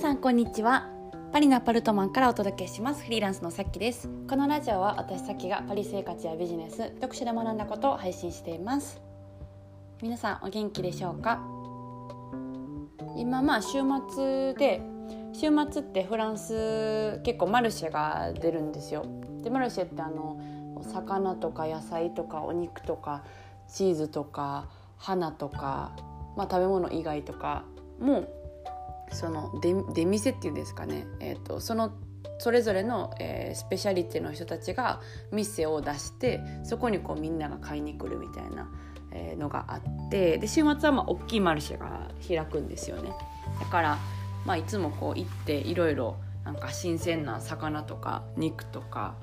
[0.00, 0.88] さんこんにちは。
[1.30, 3.04] パリのアパルトマンからお届けします。
[3.04, 4.08] フリーランスのさっきです。
[4.30, 8.98] このラジオは私さっきがパリ生活やビジネス読書で学んだことを配信しています。
[10.00, 11.42] 皆さんお元気でしょうか？
[13.14, 14.80] 今まあ週末で
[15.34, 19.04] 週末ってフランス結構マルシェが出るんですよ。
[19.42, 20.40] でマルシェってあの
[20.94, 23.22] 魚とか野菜とかお肉とか
[23.68, 25.94] チーズとか花とか、
[26.38, 27.64] まあ、食べ物以外とか
[28.00, 28.24] も
[29.12, 31.92] その出店っていうんですかね、えーと、その
[32.38, 35.00] それぞれの、えー、スペシャリティの人たちが
[35.30, 38.70] 店を出してそこにこうみんなが買いに来るみたいな、
[39.12, 43.12] えー、のがあってで週末はまあ大きいマルシェが開くんですよね。
[43.60, 43.98] だから、
[44.46, 49.16] まあ、いつもこう行っていろいろなんか新鮮な魚とか肉とか、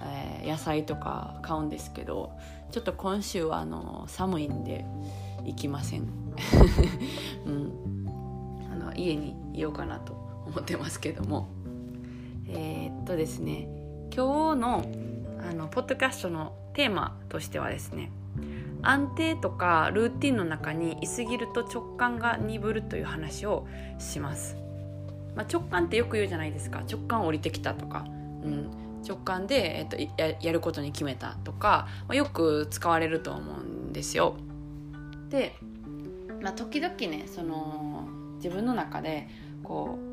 [0.00, 2.30] えー、野菜とか買うんですけど
[2.70, 4.84] ちょっと今週はあの寒いんで
[5.44, 6.06] 行きません。
[7.46, 7.89] うん
[8.96, 10.12] 家にいようかなと
[10.46, 11.48] 思ってますけども。
[12.52, 13.68] えー、っとですね
[14.14, 14.84] 今日の
[15.38, 18.10] あのポッドキャストのテーマとしてはですね
[18.82, 23.66] 安定とかルーティンの中にいすぎると直感が鈍るという話を
[23.98, 24.56] します、
[25.34, 26.82] まあ、直感ってよく言うじゃないですか。
[26.90, 28.10] 直感降りてきたとか、う
[28.48, 28.70] ん、
[29.06, 34.36] 直感で、えっと、ややることに決めたとか、まあ、よく使われると思うんですよ。
[35.28, 35.54] で、
[36.42, 37.89] まあ、時々ねその
[38.42, 39.28] 自分の中で
[39.62, 40.10] こう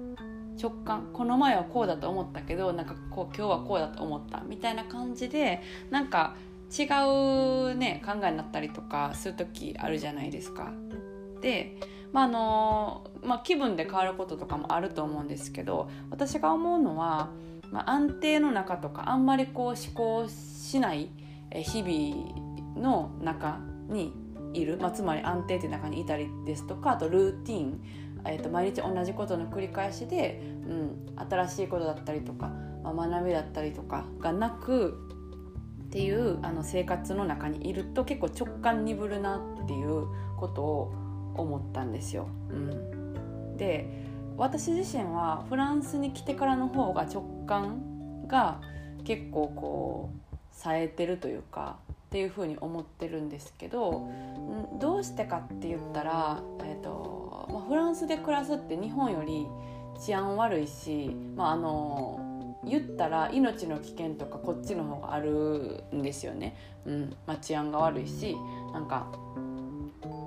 [0.61, 5.61] 直感この前はこうだと思ったけどなんかこう今日はこうだと思ったみたいな感じで
[5.91, 6.35] なんか
[6.77, 6.83] 違
[7.71, 10.71] うね考えになったりとかする時あるじゃないですか。
[11.41, 11.77] で
[12.11, 17.29] まああのまあ、気分で変わることとかもあると思うんですけど私が思うのは、
[17.71, 21.11] まあ、安定の中とかあんまりこう思考しない
[21.51, 24.13] 日々の中に
[24.53, 27.81] いる、まあ、つまり安定っていう中にいたりですとかあとルーティン
[28.25, 32.51] えーと、毎日同じことの繰り返しで、うん、新しいことだったりとか、
[32.83, 34.97] まあ、学びだったりとかがなく
[35.85, 40.93] っていうあの生活の中にいると結構直感鈍るなっていうことを
[41.35, 42.27] 思ったんですよ。
[42.49, 44.05] うん、で
[44.37, 48.61] 私自身はフランスに来てからの方が直感が
[49.03, 51.77] 結構こう冴えてるというか
[52.07, 54.09] っていうふうに思ってるんですけど
[54.79, 57.16] どうしてかって言ったら、えーと、
[57.67, 59.47] フランスで暮らすって日本より
[59.99, 66.55] 治安悪いし、まあ、あの言ったら命の危険とかこっちの方があるんですよね、
[66.85, 68.35] うんまあ、治安が悪いし
[68.73, 69.07] なんか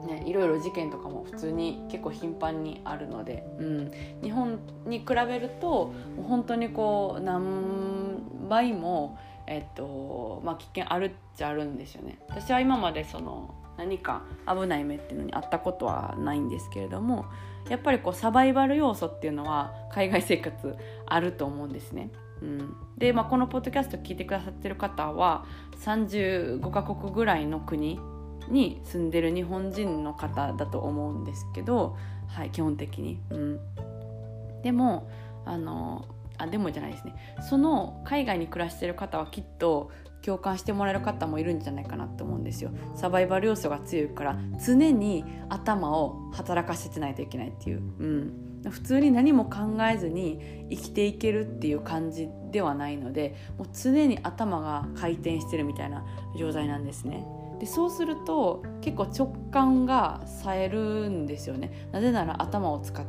[0.06, 5.92] ね、いろいろ事件とかも普通に結構頻繁にあるので、うん、日本に比べると
[6.26, 12.18] 本当にこう何倍もえっとまあ、危険あるっちゃあるんですよね。
[12.28, 17.24] 私は今までその何か危ない目っていうのにあったことはないんですけれども
[17.70, 20.76] やっぱりこうサバイバル要素っていうのは海外生活
[21.06, 22.10] あると思うんですね。
[22.42, 25.44] うん、で、まあ、このポッドキャスト聞いてくださってる方は
[25.78, 28.00] 35カ国ぐらいの国
[28.48, 31.96] に住んでる日本人の方だと思うんですけど、
[32.28, 33.19] はい、基本的に。
[33.30, 33.60] うん、
[34.62, 35.08] でも
[35.44, 36.06] あの
[36.40, 37.14] あでもじゃないですね。
[37.48, 39.90] その海外に暮らしてる方はきっと
[40.22, 42.70] 共感してもらえる方もいるんじゃないかなと思うんですよ。
[42.94, 56.04] サバイバル要素が強いから常に頭を働かせてないといけないっていう、うん、普通に何も考えずに生きていけるっていう感じではないのでもう常に頭が回転してるみたいな
[56.38, 57.26] 状態なんですね。
[57.58, 61.88] でそうすると結構直感が冴えるんですよね。
[61.92, 63.04] なぜなら頭を使っ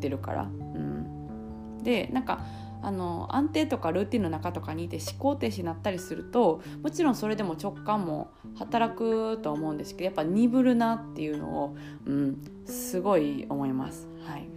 [0.00, 2.40] てるから、うん、でなんか
[2.82, 11.76] あの安定とかルーティンの中とかにいて思考停止になったりするともちろんそれでも直感も働くと思うんですけどやっぱ鈍るなっていうのを、
[12.06, 14.08] うん、すごい思います。
[14.26, 14.56] はい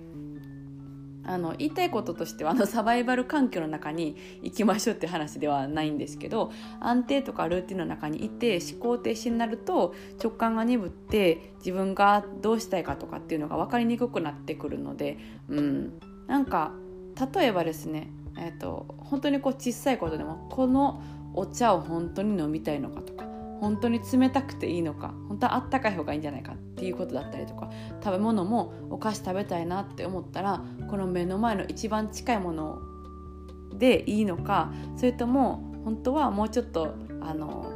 [1.30, 15.19] あの言いたいこととしてはあのサバイバル環境の中に行きましょうって話ではないんですけど安定とかルーティンの中にいて思考停止になると直感が鈍って自分がどうしたいかとかっていうのが分かりにくくなってくるので、
[15.50, 16.72] うん、なんか
[17.33, 21.01] 例えばですね、えーと、本当にこう小さいことでもこの
[21.33, 23.25] お茶を本当に飲みたいのかとか
[23.60, 27.69] 本当に冷たくていいのか本当はあったかい方がいいんじゃないかっていうことだったりとか
[28.04, 32.80] 食べ物もお菓子食べたいなって思ったらこの目の前の一番近いもの
[33.77, 37.72] でいいのかそれとも本当はもうちょっとあの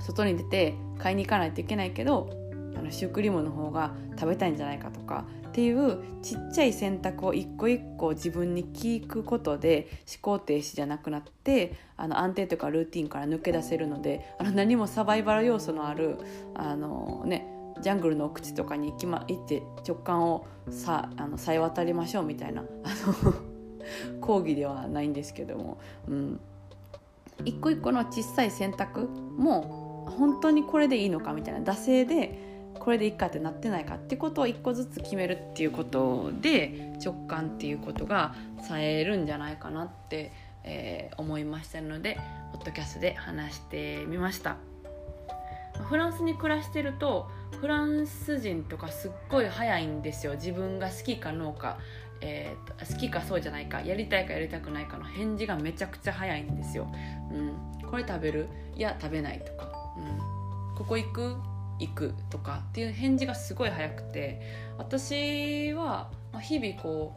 [0.00, 2.30] 外に出て買いに行かないといけないけど
[2.76, 16.18] あのシュークリームの方が食べたいんじゃないかとかっていうちっちゃい選択を一個一個自分に聞くことで思考停止じゃなくなってあの安定とかルーティンから抜け出せるのであの何もサバイバル要素のある
[16.54, 17.48] あの、ね、
[17.82, 22.64] ジャングルの奥地とかに行き、ま、行って直感をさあのさえ渡りましょうみたいなあ
[23.24, 23.34] の
[24.22, 26.40] 講義ではないんですけども、うん、
[27.44, 32.49] 一個一個の小さい選択も本当にこれでいいのかみたいな惰性で
[32.80, 38.34] これでいいかってなってないかってことを一個ずつ決めるっていうことで直感っていうことが
[38.66, 40.32] さえるんじゃないかなって、
[40.64, 42.18] えー、思いましたので
[42.52, 44.56] ポッドキャストで話してみました。
[45.88, 47.30] フランスに暮らしてると
[47.60, 50.34] フランス人とかすっごい早いんですよ。
[50.34, 51.78] 自分が好きかノーか、
[52.20, 56.90] えー、好きかそうじゃないかやりたいかやりたくないかの返事がめちゃくちゃ早いんですよ、
[57.30, 58.48] うん、これ食べる？
[58.74, 61.36] いや食べないとか、うん、ここ行く？
[61.80, 64.40] 行くとかっていう返事がすごい早くて
[64.78, 66.10] 私は
[66.40, 67.14] 日々こ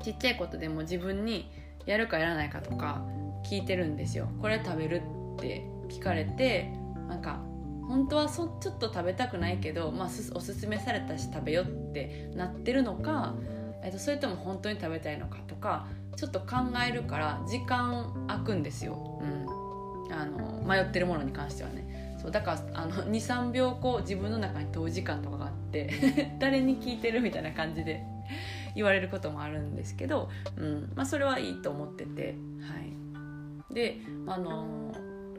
[0.00, 1.50] うちっちゃいことでも自分に
[1.86, 3.02] やるかやらないかとか
[3.44, 4.28] 聞いてるんですよ。
[4.40, 5.02] これ食べる
[5.36, 6.72] って聞かれて
[7.08, 7.40] なんか
[7.88, 13.34] 本当はそちょっと食べたくないけど、まあ、おすすめされたし食べよってなってるのか、
[13.82, 15.86] えっと、それとも本当に食べたいのかとか
[16.16, 16.46] ちょっと考
[16.86, 22.07] えるから時間空くんですよ、うん、あの迷ってるものに関してはね。
[22.20, 25.90] そうだから23 秒こう自分の中に問う時間とかがあって
[26.38, 28.04] 誰に聞いてるみたいな感じで
[28.74, 34.92] 言われることもあるんですけど、うんまあ、それはいいと思ってて、はい、であの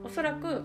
[0.03, 0.63] おそらく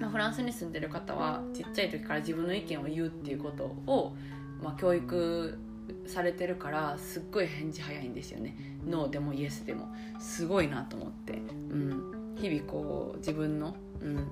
[0.00, 4.16] まあ、フランスに住んでる方はちっちゃい時から自分の意見を言うっていうことを、
[4.62, 5.58] まあ、教育
[6.06, 8.56] されてるからすっごい返事早いんですよね。
[8.86, 9.88] ノーでもイエスでも。
[10.18, 14.28] すごいなと思って、うん、日々こう自分の、うん、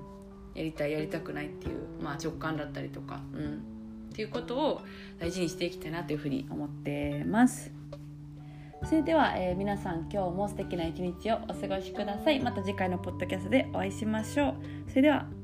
[0.55, 3.63] やりたいやりたくないっていう、まあ、直感だったりとか、うん、
[4.11, 4.81] っていうことを
[5.19, 7.71] 大事にしていきたいなというふうに思ってます。
[8.85, 12.39] それでは、えー、皆さん今日も素敵な一日をお過ごしください。
[12.39, 14.55] また次回のポッドキャストでお会いしましょう。
[14.89, 15.38] それでは。